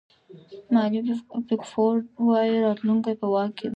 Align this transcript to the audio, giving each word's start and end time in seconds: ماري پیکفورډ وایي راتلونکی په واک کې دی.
ماري 0.73 0.99
پیکفورډ 1.47 2.03
وایي 2.27 2.55
راتلونکی 2.65 3.13
په 3.21 3.27
واک 3.33 3.51
کې 3.57 3.65
دی. 3.67 3.69